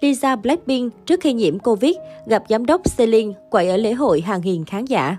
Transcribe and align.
Lisa 0.00 0.36
Blackpink 0.36 0.92
trước 1.06 1.20
khi 1.20 1.32
nhiễm 1.32 1.58
Covid 1.58 1.96
gặp 2.26 2.42
giám 2.48 2.66
đốc 2.66 2.80
Celine 2.96 3.32
quậy 3.50 3.68
ở 3.68 3.76
lễ 3.76 3.92
hội 3.92 4.20
hàng 4.20 4.40
nghìn 4.44 4.64
khán 4.64 4.84
giả. 4.84 5.16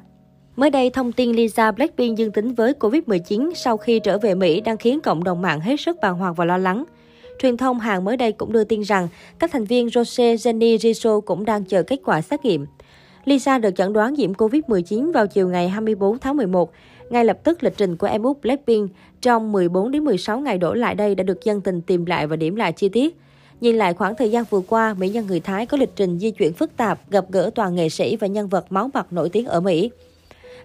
Mới 0.56 0.70
đây, 0.70 0.90
thông 0.90 1.12
tin 1.12 1.32
Lisa 1.32 1.72
Blackpink 1.72 2.18
dương 2.18 2.32
tính 2.32 2.54
với 2.54 2.74
Covid-19 2.80 3.54
sau 3.56 3.78
khi 3.78 4.00
trở 4.00 4.18
về 4.18 4.36
Mỹ 4.36 4.62
đang 4.62 4.78
khiến 4.78 5.00
cộng 5.02 5.24
đồng 5.24 5.42
mạng 5.42 5.60
hết 5.60 5.80
sức 5.80 5.98
bàng 6.02 6.16
hoàng 6.16 6.34
và 6.34 6.46
lo 6.46 6.58
lắng. 6.58 6.84
Truyền 7.40 7.58
thông 7.58 7.80
Hàn 7.80 8.06
mới 8.06 8.18
đây 8.18 8.32
cũng 8.32 8.52
đưa 8.52 8.64
tin 8.64 8.82
rằng 8.82 9.08
các 9.40 9.52
thành 9.52 9.66
viên 9.66 9.90
Rose, 9.90 10.36
Jennie, 10.36 10.78
Jisoo 10.78 11.22
cũng 11.22 11.46
đang 11.46 11.64
chờ 11.64 11.84
kết 11.84 12.00
quả 12.06 12.22
xét 12.22 12.46
nghiệm. 12.46 12.66
Lisa 13.26 13.58
được 13.58 13.76
chẩn 13.76 13.94
đoán 13.94 14.14
nhiễm 14.14 14.34
Covid-19 14.34 15.12
vào 15.12 15.28
chiều 15.28 15.48
ngày 15.48 15.70
24 15.70 16.20
tháng 16.20 16.38
11. 16.38 16.72
Ngay 17.10 17.26
lập 17.26 17.40
tức, 17.44 17.64
lịch 17.64 17.78
trình 17.78 17.98
của 17.98 18.08
em 18.08 18.24
út 18.24 18.42
Blackpink 18.42 18.92
trong 19.22 19.52
14 19.52 19.92
đến 19.92 20.04
16 20.04 20.40
ngày 20.40 20.58
đổ 20.58 20.74
lại 20.74 20.96
đây 20.96 21.16
đã 21.16 21.24
được 21.24 21.44
dân 21.44 21.62
tình 21.62 21.82
tìm 21.82 22.06
lại 22.06 22.28
và 22.28 22.36
điểm 22.36 22.56
lại 22.56 22.72
chi 22.72 22.90
tiết. 22.90 23.18
Nhìn 23.62 23.76
lại 23.76 23.94
khoảng 23.94 24.16
thời 24.16 24.32
gian 24.32 24.44
vừa 24.50 24.60
qua, 24.60 24.94
mỹ 24.94 25.10
nhân 25.10 25.28
người 25.28 25.40
Thái 25.40 25.66
có 25.66 25.78
lịch 25.78 25.96
trình 25.96 26.20
di 26.20 26.32
chuyển 26.32 26.54
phức 26.54 26.78
tạp, 26.78 27.10
gặp 27.10 27.26
gỡ 27.30 27.50
toàn 27.56 27.76
nghệ 27.76 27.90
sĩ 27.90 28.16
và 28.16 28.28
nhân 28.28 28.48
vật 28.48 28.72
máu 28.72 28.90
mặt 28.94 29.14
nổi 29.14 29.30
tiếng 29.30 29.46
ở 29.46 29.60
Mỹ. 29.60 29.92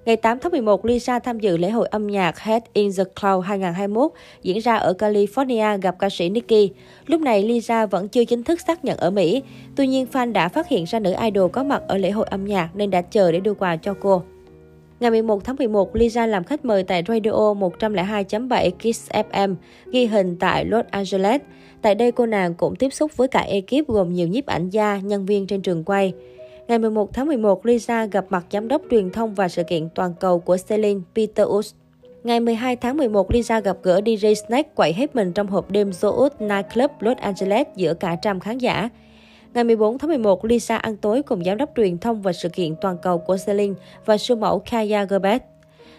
Ngày 0.05 0.17
8 0.17 0.39
tháng 0.39 0.53
11, 0.53 0.85
Lisa 0.85 1.19
tham 1.19 1.41
dự 1.41 1.57
lễ 1.57 1.71
hội 1.71 1.89
âm 1.91 2.07
nhạc 2.07 2.39
Head 2.39 2.63
in 2.73 2.91
the 2.97 3.05
Cloud 3.05 3.45
2021 3.45 4.11
diễn 4.43 4.59
ra 4.59 4.75
ở 4.75 4.95
California 4.99 5.81
gặp 5.81 5.97
ca 5.99 6.11
sĩ 6.11 6.29
Nicki. 6.29 6.73
Lúc 7.07 7.21
này, 7.21 7.43
Lisa 7.43 7.87
vẫn 7.87 8.09
chưa 8.09 8.25
chính 8.25 8.45
thức 8.45 8.61
xác 8.61 8.85
nhận 8.85 8.97
ở 8.97 9.11
Mỹ. 9.11 9.43
Tuy 9.77 9.87
nhiên, 9.87 10.07
fan 10.13 10.33
đã 10.33 10.49
phát 10.49 10.69
hiện 10.69 10.85
ra 10.85 10.99
nữ 10.99 11.15
idol 11.23 11.51
có 11.51 11.65
mặt 11.65 11.83
ở 11.89 11.99
lễ 11.99 12.11
hội 12.11 12.27
âm 12.31 12.45
nhạc 12.45 12.69
nên 12.75 12.91
đã 12.91 13.03
chờ 13.03 13.33
để 13.33 13.41
đưa 13.41 13.55
quà 13.55 13.77
cho 13.77 13.95
cô. 14.01 14.23
Ngày 15.05 15.11
11 15.11 15.45
tháng 15.45 15.57
11, 15.57 15.97
Lisa 15.97 16.27
làm 16.27 16.45
khách 16.45 16.65
mời 16.65 16.83
tại 16.83 17.03
Radio 17.09 17.31
102.7 17.31 18.71
Kiss 18.71 19.11
FM, 19.11 19.55
ghi 19.91 20.07
hình 20.07 20.37
tại 20.41 20.65
Los 20.65 20.85
Angeles. 20.91 21.41
Tại 21.83 21.95
đây, 21.95 22.13
cô 22.13 22.27
nàng 22.27 22.55
cũng 22.55 22.77
tiếp 22.77 22.93
xúc 22.93 23.17
với 23.17 23.29
cả 23.29 23.41
ekip 23.41 23.89
gồm 23.89 24.13
nhiều 24.13 24.29
nhiếp 24.29 24.47
ảnh 24.47 24.71
gia, 24.71 24.97
nhân 24.97 25.27
viên 25.27 25.47
trên 25.47 25.63
trường 25.63 25.85
quay. 25.85 26.13
Ngày 26.69 26.79
11 26.79 27.13
tháng 27.13 27.27
11, 27.27 27.67
Lisa 27.67 28.07
gặp 28.07 28.25
mặt 28.29 28.47
giám 28.51 28.69
đốc 28.69 28.83
truyền 28.91 29.11
thông 29.11 29.35
và 29.35 29.49
sự 29.49 29.63
kiện 29.63 29.89
toàn 29.95 30.15
cầu 30.21 30.39
của 30.39 30.57
Celine 30.69 31.01
Peter 31.15 31.49
Woods. 31.49 31.73
Ngày 32.25 32.41
12 32.41 32.77
tháng 32.77 32.97
11, 32.97 33.31
Lisa 33.31 33.61
gặp 33.61 33.77
gỡ 33.83 34.01
DJ 34.01 34.35
Snake 34.35 34.69
quậy 34.75 34.93
hết 34.93 35.15
mình 35.17 35.33
trong 35.33 35.47
hộp 35.47 35.71
đêm 35.71 35.91
Zoot 35.91 36.31
Nightclub 36.39 36.91
Los 37.01 37.19
Angeles 37.19 37.67
giữa 37.77 37.95
cả 37.95 38.17
trăm 38.23 38.41
khán 38.41 38.59
giả. 38.59 38.89
Ngày 39.55 39.65
14 39.65 39.99
tháng 39.99 40.09
11, 40.09 40.45
Lisa 40.45 40.77
ăn 40.77 40.97
tối 40.97 41.23
cùng 41.23 41.45
giám 41.45 41.57
đốc 41.57 41.71
truyền 41.77 41.99
thông 41.99 42.23
và 42.23 42.33
sự 42.33 42.49
kiện 42.49 42.75
toàn 42.81 42.97
cầu 43.03 43.19
của 43.19 43.37
Celine 43.47 43.75
và 44.07 44.19
siêu 44.19 44.37
mẫu 44.37 44.59
Kaya 44.59 45.05
Gerber. 45.05 45.41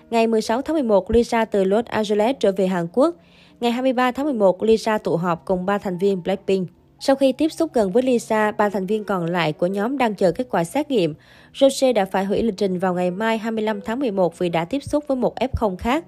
Ngày 0.09 0.27
16 0.27 0.61
tháng 0.61 0.73
11, 0.73 1.11
Lisa 1.11 1.45
từ 1.45 1.63
Los 1.63 1.85
Angeles 1.85 2.35
trở 2.39 2.51
về 2.51 2.67
Hàn 2.67 2.87
Quốc. 2.93 3.15
Ngày 3.59 3.71
23 3.71 4.11
tháng 4.11 4.25
11, 4.25 4.63
Lisa 4.63 4.97
tụ 4.97 5.15
họp 5.15 5.45
cùng 5.45 5.65
ba 5.65 5.77
thành 5.77 5.97
viên 5.97 6.23
Blackpink. 6.23 6.69
Sau 6.99 7.15
khi 7.15 7.31
tiếp 7.31 7.49
xúc 7.49 7.73
gần 7.73 7.91
với 7.91 8.03
Lisa, 8.03 8.51
ba 8.51 8.69
thành 8.69 8.85
viên 8.85 9.03
còn 9.03 9.25
lại 9.25 9.53
của 9.53 9.67
nhóm 9.67 9.97
đang 9.97 10.15
chờ 10.15 10.31
kết 10.31 10.47
quả 10.49 10.63
xét 10.63 10.91
nghiệm. 10.91 11.13
Rose 11.53 11.93
đã 11.93 12.05
phải 12.05 12.25
hủy 12.25 12.43
lịch 12.43 12.57
trình 12.57 12.79
vào 12.79 12.93
ngày 12.93 13.11
mai 13.11 13.37
25 13.37 13.81
tháng 13.81 13.99
11 13.99 14.37
vì 14.37 14.49
đã 14.49 14.65
tiếp 14.65 14.83
xúc 14.83 15.03
với 15.07 15.17
một 15.17 15.35
F0 15.35 15.75
khác. 15.75 16.05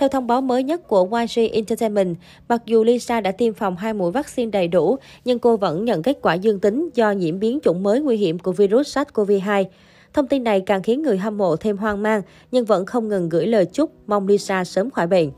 Theo 0.00 0.08
thông 0.08 0.26
báo 0.26 0.40
mới 0.40 0.62
nhất 0.62 0.88
của 0.88 1.08
YG 1.20 1.52
Entertainment, 1.52 2.16
mặc 2.48 2.62
dù 2.66 2.84
Lisa 2.84 3.20
đã 3.20 3.32
tiêm 3.32 3.54
phòng 3.54 3.76
hai 3.76 3.94
mũi 3.94 4.12
vaccine 4.12 4.50
đầy 4.50 4.68
đủ, 4.68 4.96
nhưng 5.24 5.38
cô 5.38 5.56
vẫn 5.56 5.84
nhận 5.84 6.02
kết 6.02 6.18
quả 6.22 6.34
dương 6.34 6.60
tính 6.60 6.88
do 6.94 7.10
nhiễm 7.10 7.38
biến 7.38 7.58
chủng 7.62 7.82
mới 7.82 8.00
nguy 8.00 8.16
hiểm 8.16 8.38
của 8.38 8.52
virus 8.52 8.98
SARS-CoV-2. 8.98 9.64
Thông 10.12 10.26
tin 10.26 10.44
này 10.44 10.60
càng 10.60 10.82
khiến 10.82 11.02
người 11.02 11.18
hâm 11.18 11.38
mộ 11.38 11.56
thêm 11.56 11.76
hoang 11.76 12.02
mang, 12.02 12.22
nhưng 12.52 12.64
vẫn 12.64 12.86
không 12.86 13.08
ngừng 13.08 13.28
gửi 13.28 13.46
lời 13.46 13.64
chúc 13.64 13.90
mong 14.06 14.28
Lisa 14.28 14.64
sớm 14.64 14.90
khỏi 14.90 15.06
bệnh. 15.06 15.30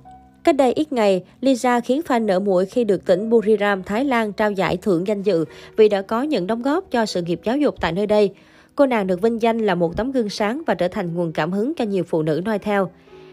Cách 0.44 0.56
đây 0.56 0.72
ít 0.72 0.92
ngày, 0.92 1.24
Lisa 1.40 1.80
khiến 1.80 2.00
fan 2.08 2.26
nở 2.26 2.40
mũi 2.40 2.66
khi 2.66 2.84
được 2.84 3.04
tỉnh 3.04 3.30
Buriram, 3.30 3.82
Thái 3.82 4.04
Lan 4.04 4.32
trao 4.32 4.52
giải 4.52 4.76
thưởng 4.76 5.06
danh 5.06 5.22
dự 5.22 5.44
vì 5.76 5.88
đã 5.88 6.02
có 6.02 6.22
những 6.22 6.46
đóng 6.46 6.62
góp 6.62 6.90
cho 6.90 7.06
sự 7.06 7.22
nghiệp 7.22 7.40
giáo 7.44 7.56
dục 7.56 7.74
tại 7.80 7.92
nơi 7.92 8.06
đây. 8.06 8.34
Cô 8.74 8.86
nàng 8.86 9.06
được 9.06 9.22
vinh 9.22 9.42
danh 9.42 9.58
là 9.58 9.74
một 9.74 9.96
tấm 9.96 10.12
gương 10.12 10.28
sáng 10.28 10.62
và 10.66 10.74
trở 10.74 10.88
thành 10.88 11.14
nguồn 11.14 11.32
cảm 11.32 11.52
hứng 11.52 11.74
cho 11.74 11.84
nhiều 11.84 12.04
phụ 12.04 12.22
nữ 12.22 12.40
noi 12.44 12.58
theo. 12.58 12.90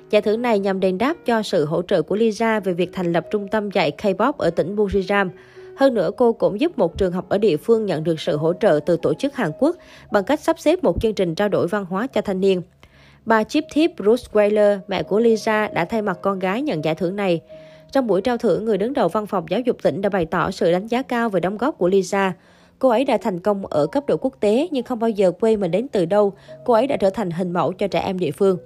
Giải 0.10 0.22
thưởng 0.22 0.42
này 0.42 0.60
nhằm 0.60 0.80
đền 0.80 0.98
đáp 0.98 1.18
cho 1.26 1.42
sự 1.42 1.66
hỗ 1.66 1.82
trợ 1.82 2.02
của 2.02 2.16
Lisa 2.16 2.60
về 2.60 2.74
việc 2.74 2.90
thành 2.94 3.14
lập 3.14 3.26
trung 3.32 3.48
tâm 3.48 3.72
dạy 3.72 3.92
K-pop 3.98 4.34
ở 4.38 4.50
tỉnh 4.50 4.76
Buriram. 4.76 5.30
Hơn 5.78 5.94
nữa, 5.94 6.12
cô 6.18 6.34
cũng 6.34 6.60
giúp 6.60 6.78
một 6.78 6.98
trường 6.98 7.12
học 7.12 7.30
ở 7.30 7.38
địa 7.38 7.58
phương 7.58 7.86
nhận 7.86 8.04
được 8.04 8.20
sự 8.20 8.38
hỗ 8.38 8.54
trợ 8.54 8.80
từ 8.86 8.98
tổ 9.02 9.14
chức 9.14 9.36
Hàn 9.36 9.52
Quốc 9.60 9.76
bằng 10.12 10.24
cách 10.24 10.40
sắp 10.40 10.60
xếp 10.60 10.84
một 10.84 11.02
chương 11.02 11.14
trình 11.14 11.36
trao 11.36 11.50
đổi 11.50 11.68
văn 11.68 11.86
hóa 11.86 12.08
cho 12.08 12.22
thanh 12.22 12.42
niên. 12.42 12.62
Bà 13.26 13.44
Chip 13.44 13.64
Thiếp 13.74 13.92
Bruce 13.98 14.24
Weiler, 14.34 14.80
mẹ 14.88 15.04
của 15.04 15.20
Lisa, 15.20 15.68
đã 15.68 15.86
thay 15.86 16.02
mặt 16.02 16.20
con 16.22 16.40
gái 16.40 16.62
nhận 16.62 16.84
giải 16.84 16.96
thưởng 16.96 17.16
này. 17.16 17.42
Trong 17.92 18.08
buổi 18.08 18.22
trao 18.22 18.38
thưởng, 18.38 18.66
người 18.66 18.78
đứng 18.78 18.94
đầu 18.94 19.08
văn 19.08 19.26
phòng 19.26 19.46
giáo 19.50 19.60
dục 19.60 19.78
tỉnh 19.84 20.02
đã 20.02 20.10
bày 20.10 20.26
tỏ 20.26 20.52
sự 20.52 20.72
đánh 20.72 20.88
giá 20.88 21.02
cao 21.02 21.30
về 21.30 21.40
đóng 21.40 21.58
góp 21.58 21.78
của 21.78 21.88
Lisa. 21.88 22.34
Cô 22.80 22.90
ấy 22.90 23.06
đã 23.06 23.18
thành 23.18 23.40
công 23.40 23.66
ở 23.66 23.88
cấp 23.88 24.04
độ 24.08 24.18
quốc 24.18 24.34
tế 24.40 24.68
nhưng 24.72 24.84
không 24.84 25.00
bao 25.00 25.10
giờ 25.10 25.32
quên 25.40 25.60
mình 25.60 25.72
đến 25.72 25.88
từ 25.88 26.06
đâu. 26.06 26.34
Cô 26.66 26.74
ấy 26.74 26.88
đã 26.88 26.98
trở 26.98 27.10
thành 27.10 27.32
hình 27.32 27.52
mẫu 27.52 27.74
cho 27.74 27.88
trẻ 27.88 28.00
em 28.00 28.20
địa 28.20 28.32
phương. 28.32 28.58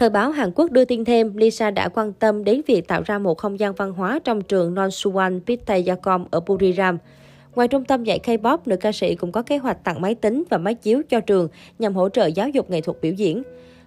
Thời 0.00 0.10
báo 0.10 0.30
Hàn 0.30 0.50
Quốc 0.54 0.70
đưa 0.70 0.84
tin 0.84 1.04
thêm, 1.04 1.36
Lisa 1.36 1.70
đã 1.70 1.88
quan 1.88 2.12
tâm 2.12 2.44
đến 2.44 2.60
việc 2.66 2.88
tạo 2.88 3.02
ra 3.06 3.18
một 3.18 3.38
không 3.38 3.60
gian 3.60 3.74
văn 3.74 3.92
hóa 3.92 4.18
trong 4.24 4.42
trường 4.42 4.74
Nonsuan 4.74 5.40
Pitayakon 5.46 6.24
ở 6.30 6.40
Buriram. 6.40 6.98
Ngoài 7.54 7.68
trung 7.68 7.84
tâm 7.84 8.04
dạy 8.04 8.20
K-pop, 8.24 8.58
nữ 8.66 8.76
ca 8.76 8.92
sĩ 8.92 9.14
cũng 9.14 9.32
có 9.32 9.42
kế 9.42 9.58
hoạch 9.58 9.84
tặng 9.84 10.00
máy 10.00 10.14
tính 10.14 10.44
và 10.50 10.58
máy 10.58 10.74
chiếu 10.74 11.02
cho 11.08 11.20
trường 11.20 11.48
nhằm 11.78 11.94
hỗ 11.94 12.08
trợ 12.08 12.26
giáo 12.26 12.48
dục 12.48 12.70
nghệ 12.70 12.80
thuật 12.80 13.00
biểu 13.00 13.12
diễn. 13.12 13.42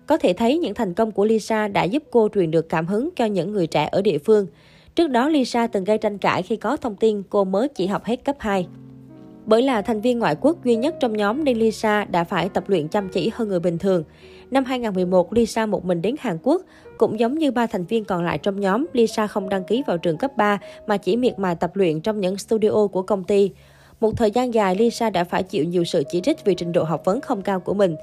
Có 0.07 0.17
thể 0.17 0.33
thấy 0.33 0.57
những 0.57 0.73
thành 0.73 0.93
công 0.93 1.11
của 1.11 1.25
Lisa 1.25 1.67
đã 1.67 1.83
giúp 1.83 2.03
cô 2.11 2.29
truyền 2.33 2.51
được 2.51 2.69
cảm 2.69 2.87
hứng 2.87 3.09
cho 3.15 3.25
những 3.25 3.51
người 3.51 3.67
trẻ 3.67 3.89
ở 3.91 4.01
địa 4.01 4.17
phương. 4.17 4.47
Trước 4.95 5.07
đó, 5.07 5.29
Lisa 5.29 5.67
từng 5.67 5.83
gây 5.83 5.97
tranh 5.97 6.17
cãi 6.17 6.43
khi 6.43 6.55
có 6.55 6.77
thông 6.77 6.95
tin 6.95 7.23
cô 7.29 7.43
mới 7.43 7.67
chỉ 7.67 7.87
học 7.87 8.05
hết 8.05 8.25
cấp 8.25 8.35
2. 8.39 8.67
Bởi 9.45 9.61
là 9.61 9.81
thành 9.81 10.01
viên 10.01 10.19
ngoại 10.19 10.35
quốc 10.41 10.65
duy 10.65 10.75
nhất 10.75 10.95
trong 10.99 11.17
nhóm 11.17 11.43
nên 11.43 11.57
Lisa 11.57 12.05
đã 12.05 12.23
phải 12.23 12.49
tập 12.49 12.63
luyện 12.67 12.87
chăm 12.87 13.09
chỉ 13.09 13.31
hơn 13.33 13.47
người 13.47 13.59
bình 13.59 13.77
thường. 13.77 14.03
Năm 14.53 14.65
2011, 14.65 15.33
Lisa 15.33 15.65
một 15.65 15.85
mình 15.85 16.01
đến 16.01 16.15
Hàn 16.19 16.37
Quốc. 16.43 16.61
Cũng 16.97 17.19
giống 17.19 17.37
như 17.37 17.51
ba 17.51 17.67
thành 17.67 17.85
viên 17.85 18.05
còn 18.05 18.23
lại 18.23 18.37
trong 18.37 18.59
nhóm, 18.59 18.85
Lisa 18.93 19.27
không 19.27 19.49
đăng 19.49 19.63
ký 19.63 19.83
vào 19.87 19.97
trường 19.97 20.17
cấp 20.17 20.37
3 20.37 20.59
mà 20.87 20.97
chỉ 20.97 21.17
miệt 21.17 21.39
mài 21.39 21.55
tập 21.55 21.75
luyện 21.75 22.01
trong 22.01 22.19
những 22.19 22.37
studio 22.37 22.87
của 22.91 23.01
công 23.01 23.23
ty. 23.23 23.51
Một 23.99 24.17
thời 24.17 24.31
gian 24.31 24.53
dài, 24.53 24.75
Lisa 24.75 25.09
đã 25.09 25.23
phải 25.23 25.43
chịu 25.43 25.63
nhiều 25.63 25.83
sự 25.83 26.03
chỉ 26.11 26.21
trích 26.21 26.45
vì 26.45 26.55
trình 26.55 26.71
độ 26.71 26.83
học 26.83 27.05
vấn 27.05 27.21
không 27.21 27.41
cao 27.41 27.59
của 27.59 27.73
mình. 27.73 27.95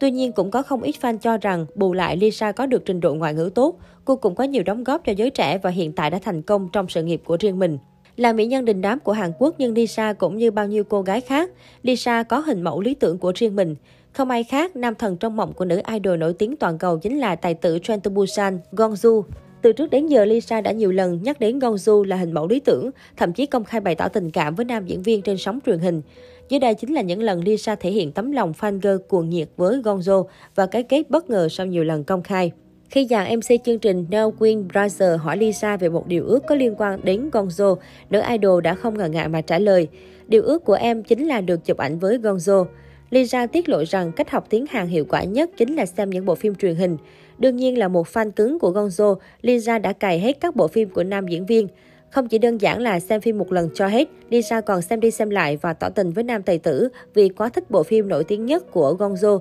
Tuy 0.00 0.10
nhiên, 0.10 0.32
cũng 0.32 0.50
có 0.50 0.62
không 0.62 0.82
ít 0.82 0.94
fan 1.00 1.18
cho 1.18 1.36
rằng 1.36 1.66
bù 1.74 1.92
lại 1.92 2.16
Lisa 2.16 2.52
có 2.52 2.66
được 2.66 2.82
trình 2.84 3.00
độ 3.00 3.14
ngoại 3.14 3.34
ngữ 3.34 3.50
tốt. 3.54 3.78
Cô 4.04 4.16
cũng 4.16 4.34
có 4.34 4.44
nhiều 4.44 4.62
đóng 4.62 4.84
góp 4.84 5.04
cho 5.04 5.12
giới 5.12 5.30
trẻ 5.30 5.58
và 5.58 5.70
hiện 5.70 5.92
tại 5.92 6.10
đã 6.10 6.18
thành 6.22 6.42
công 6.42 6.68
trong 6.72 6.88
sự 6.88 7.02
nghiệp 7.02 7.22
của 7.24 7.36
riêng 7.40 7.58
mình. 7.58 7.78
Là 8.16 8.32
mỹ 8.32 8.46
nhân 8.46 8.64
đình 8.64 8.80
đám 8.80 9.00
của 9.00 9.12
Hàn 9.12 9.32
Quốc 9.38 9.54
nhưng 9.58 9.74
Lisa 9.74 10.12
cũng 10.12 10.36
như 10.36 10.50
bao 10.50 10.66
nhiêu 10.66 10.84
cô 10.84 11.02
gái 11.02 11.20
khác, 11.20 11.50
Lisa 11.82 12.22
có 12.22 12.38
hình 12.38 12.62
mẫu 12.62 12.80
lý 12.80 12.94
tưởng 12.94 13.18
của 13.18 13.32
riêng 13.36 13.56
mình. 13.56 13.74
Không 14.16 14.30
ai 14.30 14.44
khác, 14.44 14.76
nam 14.76 14.94
thần 14.94 15.16
trong 15.16 15.36
mộng 15.36 15.52
của 15.52 15.64
nữ 15.64 15.80
idol 15.92 16.16
nổi 16.16 16.32
tiếng 16.32 16.56
toàn 16.56 16.78
cầu 16.78 16.98
chính 16.98 17.18
là 17.18 17.36
tài 17.36 17.54
tử 17.54 17.78
Train 17.82 18.00
to 18.00 18.10
Busan, 18.10 18.58
Gongju. 18.72 19.22
Từ 19.62 19.72
trước 19.72 19.90
đến 19.90 20.06
giờ, 20.06 20.24
Lisa 20.24 20.60
đã 20.60 20.72
nhiều 20.72 20.92
lần 20.92 21.22
nhắc 21.22 21.40
đến 21.40 21.58
Gongju 21.58 22.04
là 22.04 22.16
hình 22.16 22.32
mẫu 22.32 22.48
lý 22.48 22.60
tưởng, 22.60 22.90
thậm 23.16 23.32
chí 23.32 23.46
công 23.46 23.64
khai 23.64 23.80
bày 23.80 23.94
tỏ 23.94 24.08
tình 24.08 24.30
cảm 24.30 24.54
với 24.54 24.64
nam 24.64 24.86
diễn 24.86 25.02
viên 25.02 25.22
trên 25.22 25.36
sóng 25.36 25.58
truyền 25.66 25.78
hình. 25.78 26.02
Dưới 26.48 26.60
đây 26.60 26.74
chính 26.74 26.94
là 26.94 27.02
những 27.02 27.22
lần 27.22 27.44
Lisa 27.44 27.74
thể 27.74 27.90
hiện 27.90 28.12
tấm 28.12 28.32
lòng 28.32 28.52
fan 28.60 28.80
girl 28.80 29.02
cuồng 29.08 29.28
nhiệt 29.28 29.48
với 29.56 29.76
Gonzo 29.76 30.24
và 30.54 30.66
cái 30.66 30.82
kết 30.82 31.10
bất 31.10 31.30
ngờ 31.30 31.48
sau 31.50 31.66
nhiều 31.66 31.84
lần 31.84 32.04
công 32.04 32.22
khai. 32.22 32.52
Khi 32.90 33.06
dàn 33.10 33.36
MC 33.36 33.64
chương 33.64 33.78
trình 33.78 34.06
Now 34.10 34.30
Queen 34.30 34.68
Brother 34.68 35.20
hỏi 35.20 35.36
Lisa 35.36 35.76
về 35.76 35.88
một 35.88 36.06
điều 36.06 36.26
ước 36.26 36.42
có 36.48 36.54
liên 36.54 36.74
quan 36.78 37.00
đến 37.04 37.30
Gonzo, 37.32 37.76
nữ 38.10 38.22
idol 38.30 38.62
đã 38.62 38.74
không 38.74 38.98
ngần 38.98 39.12
ngại 39.12 39.28
mà 39.28 39.40
trả 39.40 39.58
lời. 39.58 39.88
Điều 40.28 40.42
ước 40.42 40.64
của 40.64 40.74
em 40.74 41.02
chính 41.02 41.26
là 41.26 41.40
được 41.40 41.64
chụp 41.64 41.76
ảnh 41.76 41.98
với 41.98 42.18
Gonzo. 42.18 42.66
Lisa 43.10 43.46
tiết 43.46 43.68
lộ 43.68 43.84
rằng 43.84 44.12
cách 44.12 44.30
học 44.30 44.46
tiếng 44.50 44.66
Hàn 44.66 44.86
hiệu 44.86 45.04
quả 45.08 45.24
nhất 45.24 45.50
chính 45.56 45.76
là 45.76 45.86
xem 45.86 46.10
những 46.10 46.24
bộ 46.24 46.34
phim 46.34 46.54
truyền 46.54 46.74
hình. 46.74 46.96
Đương 47.38 47.56
nhiên 47.56 47.78
là 47.78 47.88
một 47.88 48.06
fan 48.06 48.30
cứng 48.30 48.58
của 48.58 48.70
Gonzo, 48.70 49.16
Lisa 49.42 49.78
đã 49.78 49.92
cài 49.92 50.20
hết 50.20 50.40
các 50.40 50.56
bộ 50.56 50.68
phim 50.68 50.88
của 50.88 51.04
nam 51.04 51.28
diễn 51.28 51.46
viên. 51.46 51.68
Không 52.10 52.28
chỉ 52.28 52.38
đơn 52.38 52.60
giản 52.60 52.80
là 52.80 53.00
xem 53.00 53.20
phim 53.20 53.38
một 53.38 53.52
lần 53.52 53.68
cho 53.74 53.86
hết, 53.86 54.08
Lisa 54.30 54.60
còn 54.60 54.82
xem 54.82 55.00
đi 55.00 55.10
xem 55.10 55.30
lại 55.30 55.56
và 55.56 55.72
tỏ 55.72 55.88
tình 55.88 56.12
với 56.12 56.24
nam 56.24 56.42
tài 56.42 56.58
tử 56.58 56.88
vì 57.14 57.28
quá 57.28 57.48
thích 57.48 57.70
bộ 57.70 57.82
phim 57.82 58.08
nổi 58.08 58.24
tiếng 58.24 58.46
nhất 58.46 58.72
của 58.72 58.96
Gonzo. 58.98 59.40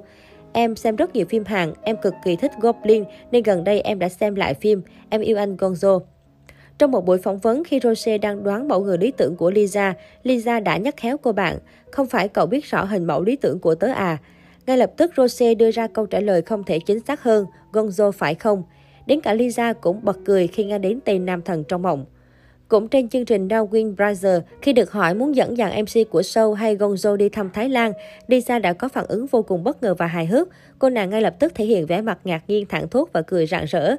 Em 0.54 0.76
xem 0.76 0.96
rất 0.96 1.16
nhiều 1.16 1.26
phim 1.26 1.44
Hàn, 1.46 1.74
em 1.82 1.96
cực 2.02 2.14
kỳ 2.26 2.36
thích 2.36 2.52
Goblin 2.62 3.04
nên 3.32 3.44
gần 3.44 3.64
đây 3.64 3.82
em 3.82 4.00
đã 4.00 4.10
xem 4.10 4.36
lại 4.36 4.54
phim 4.54 4.82
Em 5.10 5.22
yêu 5.22 5.38
anh 5.38 5.56
Gonzo. 5.56 6.00
Trong 6.78 6.92
một 6.92 7.06
buổi 7.06 7.18
phỏng 7.18 7.40
vấn 7.40 7.64
khi 7.64 7.80
Rose 7.84 8.18
đang 8.18 8.44
đoán 8.44 8.68
mẫu 8.68 8.84
người 8.84 8.98
lý 8.98 9.12
tưởng 9.12 9.36
của 9.36 9.52
Lisa, 9.52 9.94
Lisa 10.24 10.60
đã 10.60 10.78
nhắc 10.78 10.98
khéo 10.98 11.18
cô 11.18 11.32
bạn, 11.32 11.58
không 11.92 12.08
phải 12.08 12.28
cậu 12.28 12.46
biết 12.46 12.66
rõ 12.66 12.84
hình 12.84 13.06
mẫu 13.06 13.24
lý 13.24 13.36
tưởng 13.36 13.60
của 13.60 13.76
tớ 13.76 13.88
à. 13.88 14.18
Ngay 14.66 14.78
lập 14.78 14.92
tức 14.98 15.12
Rose 15.18 15.56
đưa 15.56 15.72
ra 15.72 15.88
câu 15.88 16.06
trả 16.06 16.20
lời 16.20 16.42
không 16.42 16.64
thể 16.64 16.80
chính 16.80 17.00
xác 17.00 17.24
hơn, 17.24 17.46
Gonzo 17.72 18.12
phải 18.12 18.36
không? 18.36 18.64
Đến 19.06 19.22
cả 19.22 19.34
Lisa 19.34 19.74
cũng 19.74 20.00
bật 20.04 20.18
cười 20.26 20.48
khi 20.48 20.66
nghe 20.66 20.80
đến 20.80 21.00
tên 21.06 21.26
nam 21.26 21.42
thần 21.42 21.64
trong 21.64 21.82
mộng. 21.82 22.06
Cũng 22.68 22.88
trên 22.88 23.10
chương 23.10 23.26
trình 23.26 23.48
Darwin 23.48 23.96
Brother, 23.96 24.42
khi 24.62 24.74
được 24.74 24.92
hỏi 24.92 25.14
muốn 25.14 25.36
dẫn 25.36 25.56
dàn 25.56 25.82
MC 25.82 26.10
của 26.10 26.22
show 26.22 26.54
hay 26.54 26.78
Gonzo 26.78 27.16
đi 27.16 27.30
thăm 27.30 27.50
Thái 27.54 27.70
Lan, 27.70 27.94
Lisa 28.28 28.60
đã 28.60 28.74
có 28.74 28.88
phản 28.88 29.06
ứng 29.08 29.26
vô 29.26 29.42
cùng 29.42 29.64
bất 29.64 29.84
ngờ 29.84 29.96
và 29.98 30.08
hài 30.08 30.26
hước. 30.26 30.48
Cô 30.80 30.90
nàng 30.90 31.10
ngay 31.10 31.22
lập 31.22 31.36
tức 31.40 31.56
thể 31.56 31.66
hiện 31.66 31.86
vẻ 31.86 32.02
mặt 32.02 32.20
ngạc 32.24 32.42
nhiên 32.48 32.66
thẳng 32.66 32.90
thốt 32.90 33.10
và 33.14 33.22
cười 33.22 33.48
rạng 33.48 33.66
rỡ. 33.66 33.96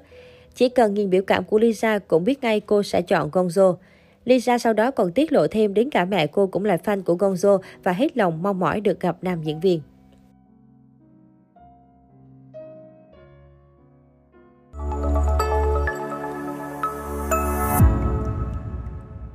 Chỉ 0.57 0.69
cần 0.69 0.95
nhìn 0.95 1.11
biểu 1.11 1.23
cảm 1.23 1.45
của 1.45 1.59
Lisa 1.59 1.99
cũng 1.99 2.25
biết 2.25 2.43
ngay 2.43 2.61
cô 2.61 2.83
sẽ 2.83 3.03
chọn 3.03 3.31
Gonzo. 3.31 3.77
Lisa 4.25 4.59
sau 4.59 4.73
đó 4.73 4.91
còn 4.91 5.13
tiết 5.13 5.33
lộ 5.33 5.47
thêm 5.47 5.75
đến 5.75 5.91
cả 5.91 6.05
mẹ 6.05 6.27
cô 6.27 6.47
cũng 6.47 6.65
là 6.65 6.77
fan 6.85 7.03
của 7.03 7.15
Gonzo 7.15 7.59
và 7.83 7.93
hết 7.93 8.17
lòng 8.17 8.43
mong 8.43 8.59
mỏi 8.59 8.81
được 8.81 9.01
gặp 9.01 9.17
nam 9.23 9.43
diễn 9.43 9.61
viên. 9.61 9.81